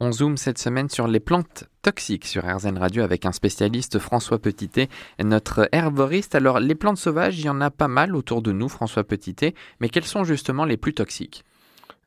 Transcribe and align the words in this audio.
On 0.00 0.12
zoome 0.12 0.36
cette 0.36 0.58
semaine 0.58 0.88
sur 0.88 1.08
les 1.08 1.18
plantes 1.18 1.64
toxiques 1.82 2.24
sur 2.24 2.44
RZN 2.44 2.78
Radio 2.78 3.02
avec 3.02 3.26
un 3.26 3.32
spécialiste 3.32 3.98
François 3.98 4.38
Petitet, 4.38 4.88
notre 5.18 5.68
herboriste. 5.72 6.36
Alors 6.36 6.60
les 6.60 6.76
plantes 6.76 6.98
sauvages, 6.98 7.40
il 7.40 7.46
y 7.46 7.48
en 7.48 7.60
a 7.60 7.72
pas 7.72 7.88
mal 7.88 8.14
autour 8.14 8.40
de 8.40 8.52
nous, 8.52 8.68
François 8.68 9.02
Petitet, 9.02 9.54
mais 9.80 9.88
quelles 9.88 10.04
sont 10.04 10.22
justement 10.22 10.64
les 10.64 10.76
plus 10.76 10.94
toxiques? 10.94 11.42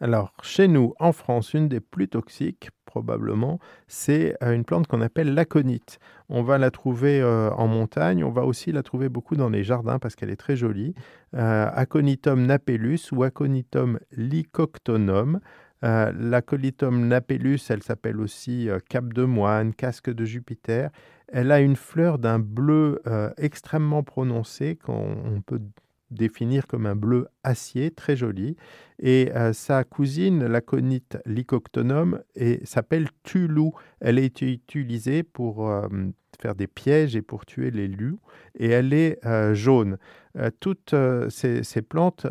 Alors 0.00 0.32
chez 0.40 0.68
nous, 0.68 0.94
en 1.00 1.10
France, 1.10 1.52
une 1.52 1.68
des 1.68 1.80
plus 1.80 2.06
toxiques, 2.06 2.70
probablement, 2.86 3.58
c'est 3.88 4.36
euh, 4.40 4.52
une 4.52 4.64
plante 4.64 4.86
qu'on 4.86 5.00
appelle 5.00 5.34
l'aconite. 5.34 5.98
On 6.28 6.44
va 6.44 6.58
la 6.58 6.70
trouver 6.70 7.20
euh, 7.20 7.50
en 7.50 7.66
montagne, 7.66 8.22
on 8.22 8.30
va 8.30 8.44
aussi 8.44 8.70
la 8.70 8.84
trouver 8.84 9.08
beaucoup 9.08 9.34
dans 9.34 9.48
les 9.48 9.64
jardins 9.64 9.98
parce 9.98 10.14
qu'elle 10.14 10.30
est 10.30 10.36
très 10.36 10.54
jolie. 10.54 10.94
Euh, 11.34 11.68
Aconitum 11.74 12.46
napellus 12.46 13.10
ou 13.10 13.24
Aconitum 13.24 13.98
lycoctonum. 14.12 15.40
Euh, 15.84 16.12
L'acolitum 16.14 17.08
napellus, 17.08 17.60
elle 17.70 17.82
s'appelle 17.82 18.20
aussi 18.20 18.68
euh, 18.68 18.78
cap 18.88 19.12
de 19.12 19.24
moine, 19.24 19.74
casque 19.74 20.10
de 20.10 20.24
Jupiter. 20.24 20.90
Elle 21.28 21.52
a 21.52 21.60
une 21.60 21.76
fleur 21.76 22.18
d'un 22.18 22.38
bleu 22.38 23.00
euh, 23.06 23.30
extrêmement 23.38 24.02
prononcé 24.02 24.76
qu'on 24.76 25.42
peut 25.46 25.60
définir 26.10 26.66
comme 26.66 26.86
un 26.86 26.96
bleu 26.96 27.28
acier, 27.44 27.90
très 27.90 28.16
joli. 28.16 28.56
Et 28.98 29.30
sa 29.52 29.84
cousine, 29.84 30.44
l'aconite 30.44 31.16
lycoctonum, 31.24 32.20
s'appelle 32.64 33.08
Tulou. 33.22 33.72
Elle 34.00 34.18
été 34.18 34.52
utilisée 34.52 35.22
pour 35.22 35.70
faire 36.40 36.54
des 36.54 36.66
pièges 36.66 37.16
et 37.16 37.22
pour 37.22 37.46
tuer 37.46 37.70
les 37.70 37.88
loups. 37.88 38.20
Et 38.58 38.68
elle 38.68 38.92
est 38.92 39.24
euh, 39.26 39.54
jaune. 39.54 39.98
Euh, 40.36 40.50
toutes 40.60 40.94
euh, 40.94 41.28
ces, 41.28 41.82
plantes 41.82 42.26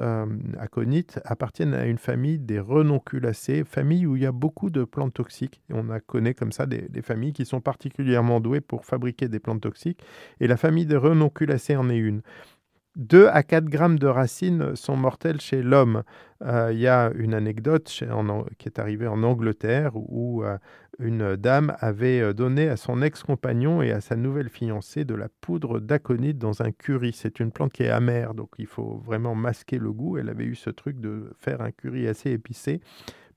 aconites 0.58 1.20
appartiennent 1.26 1.73
à 1.73 1.86
une 1.86 1.98
famille 1.98 2.40
des 2.40 2.59
renonculacées, 2.59 3.64
famille 3.64 4.06
où 4.06 4.16
il 4.16 4.23
y 4.23 4.26
a 4.26 4.32
beaucoup 4.32 4.70
de 4.70 4.84
plantes 4.84 5.14
toxiques. 5.14 5.62
On 5.72 5.90
a 5.90 6.00
connaît 6.00 6.34
comme 6.34 6.52
ça 6.52 6.66
des, 6.66 6.88
des, 6.90 7.02
familles 7.02 7.34
qui 7.34 7.46
sont 7.46 7.62
particulièrement 7.62 8.40
douées 8.40 8.62
pour 8.62 8.86
fabriquer 8.86 9.28
des 9.28 9.40
plantes 9.40 9.62
toxiques. 9.62 10.02
Et 10.40 10.48
la 10.48 10.58
famille 10.58 10.86
des 10.86 10.98
renonculacées 10.98 11.75
en 11.75 11.90
est 11.90 11.98
une. 11.98 12.22
2 12.95 13.28
à 13.28 13.44
4 13.44 13.66
grammes 13.66 14.00
de 14.00 14.08
racines 14.08 14.76
sont 14.76 14.98
mortelles 14.98 15.40
chez 15.40 15.62
l'homme. 15.62 16.04
Euh, 16.44 16.70
il 16.72 16.80
y 16.80 16.88
a 16.88 17.12
une 17.16 17.34
anecdote 17.34 17.86
qui 18.58 18.68
est 18.68 18.80
arrivée 18.80 19.08
en 19.08 19.23
Angleterre 19.23 19.92
où 19.96 20.44
euh, 20.44 20.58
une 20.98 21.36
dame 21.36 21.76
avait 21.80 22.20
euh, 22.20 22.34
donné 22.34 22.68
à 22.68 22.78
son 22.78 23.02
ex-compagnon 23.02 23.81
et 23.81 23.92
à 23.92 24.02
sa 24.02 24.16
nouvelle 24.16 24.50
fiancée 24.50 25.06
de 25.06 25.16
la 25.16 25.28
poudre 25.42 25.80
d'aconite 25.80 26.38
dans 26.38 26.62
un 26.62 26.72
curry. 26.72 27.14
C'est 27.14 27.40
une 27.40 27.52
plante 27.52 27.73
qui 27.73 27.84
est 27.84 27.90
amère, 27.90 28.34
donc 28.34 28.50
il 28.58 28.68
faut 28.68 29.02
vraiment 29.06 29.36
masquer 29.36 29.78
le 29.78 29.92
goût. 29.92 30.18
Elle 30.18 30.30
avait 30.30 30.46
eu 30.46 30.56
ce 30.56 30.70
truc 30.70 31.00
de 31.00 31.31
faire 31.40 31.62
un 31.62 31.72
curry 31.72 32.08
assez 32.08 32.31
épicé 32.31 32.81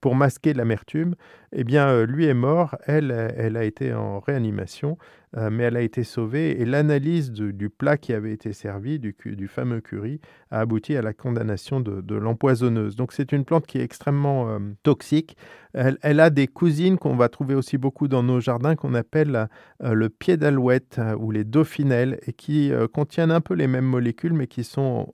pour 0.03 0.17
masquer 0.17 0.53
l'amertume, 0.53 1.15
eh 1.53 1.65
bien, 1.65 1.89
euh, 1.89 2.07
lui 2.07 2.27
est 2.27 2.35
mort, 2.35 2.77
elle, 2.87 3.11
elle 3.37 3.57
a 3.57 3.65
été 3.65 3.95
en 3.95 4.21
réanimation, 4.21 4.99
euh, 5.37 5.49
mais 5.51 5.65
elle 5.65 5.77
a 5.77 5.81
été 5.81 6.05
sauvée 6.05 6.61
et 6.61 6.65
l'analyse 6.65 7.31
du 7.31 7.71
plat 7.71 7.97
qui 7.97 8.13
avait 8.13 8.33
été 8.33 8.53
servi, 8.53 8.99
du, 8.99 9.15
fameux 9.49 9.81
curry, 9.81 10.21
a 10.51 10.61
abouti 10.61 10.97
à 10.97 11.03
la 11.03 11.13
condamnation 11.13 11.81
de, 11.81 12.15
l'empoisonneuse. 12.15 12.97
Donc 12.97 13.13
c'est 13.13 13.33
une 13.33 13.45
plante 13.45 13.67
qui 13.67 13.79
est 13.79 13.83
extrêmement 13.83 14.49
euh, 14.49 14.59
toxique. 14.83 15.37
Elle, 15.75 16.21
a 16.21 16.29
des 16.29 16.49
cousines 16.49 16.99
qu'on 16.99 17.17
va 17.17 17.31
trouver 17.31 17.55
aussi 17.55 17.79
beaucoup 17.79 18.07
dans 18.07 18.23
nos 18.23 18.41
jardins 18.41 18.77
qu'on 18.77 18.93
appelle 18.93 19.49
le 19.81 20.09
pied 20.11 20.37
d'alouette 20.37 21.01
ou 21.19 21.31
les 21.31 21.45
dauphinelles 21.45 22.19
et 22.27 22.35
qui 22.35 22.71
contiennent 22.93 23.31
un 23.31 23.41
peu 23.41 23.55
les 23.55 23.67
mêmes 23.67 23.87
molécules 23.87 24.35
mais 24.35 24.49
qui 24.49 24.65
sont 24.65 25.11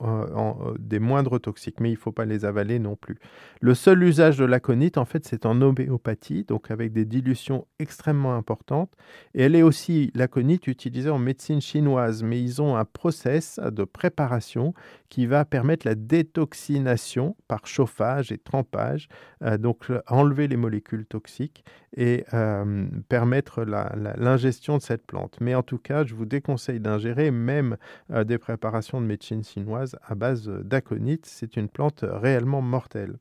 des 0.80 0.98
moindres 0.98 1.40
toxiques. 1.40 1.78
Mais 1.78 1.90
il 1.90 1.94
ne 1.94 1.98
faut 1.98 2.10
pas 2.10 2.24
les 2.24 2.44
avaler 2.44 2.80
non 2.80 2.96
plus. 2.96 3.18
Le 3.60 3.72
seul 3.74 4.02
usage 4.02 4.36
de 4.36 4.44
la 4.44 4.58
en 4.96 5.04
fait, 5.04 5.26
c'est 5.26 5.46
en 5.46 5.60
homéopathie, 5.60 6.44
donc 6.44 6.70
avec 6.70 6.92
des 6.92 7.04
dilutions 7.04 7.66
extrêmement 7.78 8.34
importantes. 8.34 8.92
Et 9.34 9.42
elle 9.42 9.54
est 9.54 9.62
aussi, 9.62 10.10
l'aconite, 10.14 10.66
utilisée 10.66 11.10
en 11.10 11.18
médecine 11.18 11.60
chinoise, 11.60 12.22
mais 12.22 12.40
ils 12.40 12.62
ont 12.62 12.76
un 12.76 12.84
process 12.84 13.58
de 13.58 13.84
préparation 13.84 14.74
qui 15.08 15.26
va 15.26 15.44
permettre 15.44 15.86
la 15.86 15.94
détoxination 15.94 17.36
par 17.48 17.66
chauffage 17.66 18.32
et 18.32 18.38
trempage, 18.38 19.08
euh, 19.42 19.58
donc 19.58 19.86
enlever 20.06 20.48
les 20.48 20.56
molécules 20.56 21.06
toxiques 21.06 21.64
et 21.96 22.24
euh, 22.34 22.86
permettre 23.08 23.62
l'ingestion 23.64 24.76
de 24.76 24.82
cette 24.82 25.06
plante. 25.06 25.38
Mais 25.40 25.54
en 25.54 25.62
tout 25.62 25.78
cas, 25.78 26.04
je 26.04 26.14
vous 26.14 26.26
déconseille 26.26 26.80
d'ingérer 26.80 27.30
même 27.30 27.76
euh, 28.10 28.24
des 28.24 28.38
préparations 28.38 29.00
de 29.00 29.06
médecine 29.06 29.42
chinoise 29.42 29.96
à 30.06 30.14
base 30.14 30.48
d'aconite. 30.48 31.26
C'est 31.26 31.56
une 31.56 31.68
plante 31.68 32.04
réellement 32.06 32.60
mortelle. 32.60 33.18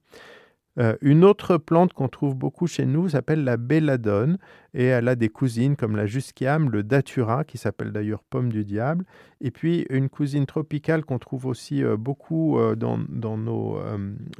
Euh, 0.80 0.96
une 1.02 1.24
autre 1.24 1.58
plante 1.58 1.94
qu'on 1.94 2.08
trouve 2.08 2.36
beaucoup 2.36 2.68
chez 2.68 2.86
nous 2.86 3.10
s'appelle 3.10 3.44
la 3.44 3.58
belladone 3.58 4.38
et 4.78 4.86
elle 4.86 5.08
a 5.08 5.16
des 5.16 5.28
cousines 5.28 5.76
comme 5.76 5.96
la 5.96 6.06
jusquiame, 6.06 6.70
le 6.70 6.84
datura 6.84 7.44
qui 7.44 7.58
s'appelle 7.58 7.92
d'ailleurs 7.92 8.24
pomme 8.24 8.52
du 8.52 8.64
diable 8.64 9.06
et 9.42 9.50
puis 9.50 9.88
une 9.90 10.08
cousine 10.08 10.46
tropicale 10.46 11.04
qu'on 11.04 11.18
trouve 11.18 11.48
aussi 11.48 11.84
euh, 11.84 11.98
beaucoup 11.98 12.60
euh, 12.60 12.76
dans, 12.76 12.98
nos 13.38 13.80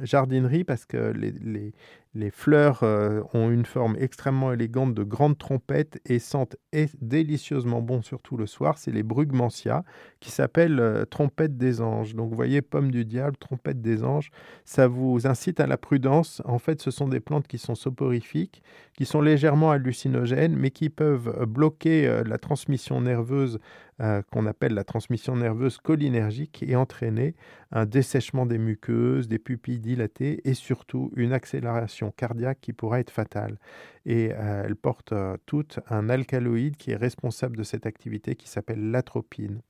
jardineries 0.00 0.62
parce 0.62 0.86
que 0.86 1.12
les, 1.12 2.30
fleurs 2.30 2.80
euh, 2.82 3.22
ont 3.32 3.50
une 3.50 3.64
forme 3.64 3.96
extrêmement 3.98 4.52
élégante 4.52 4.94
de 4.94 5.02
grandes 5.02 5.38
trompettes 5.38 6.00
et 6.06 6.18
sentent 6.18 6.56
délicieusement 7.00 7.80
bon, 7.80 8.02
surtout 8.02 8.36
le 8.36 8.46
soir. 8.46 8.78
C'est 8.78 8.90
les 8.90 9.02
brugmansia 9.02 9.84
qui 10.20 10.30
s'appellent 10.30 10.80
euh, 10.80 11.04
trompette 11.04 11.56
des 11.56 11.80
anges. 11.80 12.14
Donc 12.14 12.30
vous 12.30 12.36
voyez, 12.36 12.62
pomme 12.62 12.90
du 12.90 13.04
diable, 13.04 13.36
trompette 13.36 13.80
des 13.80 14.04
anges, 14.04 14.30
ça 14.64 14.88
vous 14.88 15.26
incite 15.26 15.60
à 15.60 15.66
la 15.66 15.76
prudence. 15.76 16.42
En 16.44 16.58
fait, 16.58 16.80
ce 16.80 16.90
sont 16.90 17.08
des 17.08 17.20
plantes 17.20 17.46
qui 17.46 17.58
sont 17.58 17.74
soporifiques, 17.74 18.62
qui 18.94 19.04
sont 19.04 19.20
légèrement 19.20 19.70
hallucinogènes, 19.70 20.27
mais 20.34 20.70
qui 20.70 20.90
peuvent 20.90 21.34
euh, 21.40 21.46
bloquer 21.46 22.22
la 22.24 22.38
transmission 22.38 23.00
nerveuse 23.00 23.58
euh, 24.00 24.22
qu'on 24.30 24.46
appelle 24.46 24.74
la 24.74 24.84
transmission 24.84 25.34
nerveuse 25.34 25.78
cholinergique 25.78 26.62
et 26.62 26.76
entraîner 26.76 27.34
un 27.72 27.84
dessèchement 27.84 28.46
des 28.46 28.56
muqueuses, 28.58 29.26
des 29.26 29.40
pupilles 29.40 29.80
dilatées 29.80 30.40
et 30.48 30.54
surtout 30.54 31.10
une 31.16 31.32
accélération 31.32 32.12
cardiaque 32.16 32.58
qui 32.60 32.72
pourra 32.72 33.00
être 33.00 33.10
fatale. 33.10 33.58
Et 34.06 34.30
euh, 34.32 34.62
elle 34.64 34.76
porte 34.76 35.10
euh, 35.10 35.36
toute 35.46 35.80
un 35.90 36.08
alcaloïde 36.10 36.76
qui 36.76 36.92
est 36.92 36.96
responsable 36.96 37.56
de 37.56 37.64
cette 37.64 37.86
activité 37.86 38.36
qui 38.36 38.48
s'appelle 38.48 38.92
l'atropine. 38.92 39.62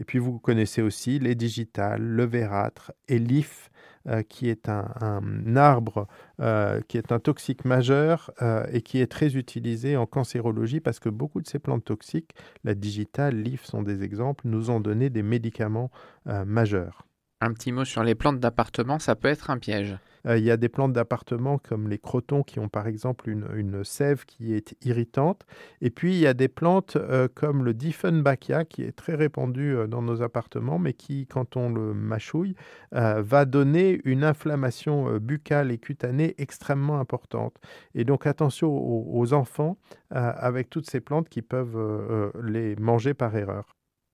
Et 0.00 0.04
puis 0.04 0.18
vous 0.18 0.38
connaissez 0.38 0.82
aussi 0.82 1.18
les 1.18 1.34
digitales, 1.34 2.02
le 2.02 2.24
vérâtre 2.24 2.92
et 3.06 3.18
l'if, 3.18 3.70
euh, 4.08 4.22
qui 4.22 4.48
est 4.48 4.70
un, 4.70 5.56
arbre 5.56 6.08
euh, 6.40 6.80
qui 6.88 6.96
est 6.96 7.12
un 7.12 7.18
toxique 7.18 7.66
majeur 7.66 8.30
euh, 8.40 8.64
et 8.72 8.80
qui 8.80 8.98
est 8.98 9.06
très 9.06 9.36
utilisé 9.36 9.94
en 9.98 10.06
cancérologie 10.06 10.80
parce 10.80 11.00
que 11.00 11.10
beaucoup 11.10 11.42
de 11.42 11.46
ces 11.46 11.58
plantes 11.58 11.84
toxiques, 11.84 12.30
la 12.64 12.74
digitale, 12.74 13.36
l'if 13.36 13.62
sont 13.66 13.82
des 13.82 14.02
exemples, 14.02 14.48
nous 14.48 14.70
ont 14.70 14.80
donné 14.80 15.10
des 15.10 15.22
médicaments 15.22 15.90
majeurs. 16.46 17.06
Un 17.42 17.52
petit 17.54 17.72
mot 17.72 17.86
sur 17.86 18.02
les 18.02 18.14
plantes 18.14 18.38
d'appartement, 18.38 18.98
ça 18.98 19.16
peut 19.16 19.28
être 19.28 19.48
un 19.48 19.58
piège. 19.58 19.96
Euh, 20.26 20.36
il 20.36 20.44
y 20.44 20.50
a 20.50 20.58
des 20.58 20.68
plantes 20.68 20.92
d'appartement 20.92 21.56
comme 21.56 21.88
les 21.88 21.98
crotons 21.98 22.42
qui 22.42 22.58
ont 22.58 22.68
par 22.68 22.86
exemple 22.86 23.30
une, 23.30 23.82
sève 23.84 24.26
qui 24.26 24.52
est 24.52 24.74
irritante. 24.84 25.46
Et 25.80 25.88
puis 25.90 26.12
il 26.12 26.18
y 26.18 26.26
a 26.26 26.34
des 26.34 26.48
plantes 26.48 26.96
euh, 26.96 27.28
comme 27.34 27.64
le 27.64 27.72
Dieffenbachia 27.72 28.66
qui 28.66 28.82
est 28.82 28.92
très 28.92 29.14
répandu 29.14 29.74
euh, 29.74 29.86
dans 29.86 30.02
nos 30.02 30.20
appartements, 30.20 30.78
mais 30.78 30.92
qui, 30.92 31.26
quand 31.26 31.56
on 31.56 31.70
le 31.70 31.94
mâchouille, 31.94 32.54
va 32.92 33.44
donner 33.44 34.00
une 34.04 34.24
inflammation 34.24 35.16
buccale 35.18 35.70
et 35.70 35.78
cutanée 35.78 36.34
extrêmement 36.38 36.98
importante. 36.98 37.56
Et 37.94 38.04
donc 38.04 38.26
attention 38.26 38.70
aux 38.70 39.32
enfants 39.32 39.78
avec 40.10 40.68
toutes 40.70 40.90
ces 40.90 41.00
plantes 41.00 41.28
qui 41.28 41.40
peuvent 41.40 42.32
les 42.42 42.76
manger 42.76 43.14
par 43.14 43.34
erreur. 43.36 43.79